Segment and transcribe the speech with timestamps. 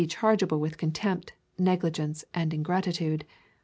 [0.09, 3.23] chargeable witli contempt, negligence, and ingratitude.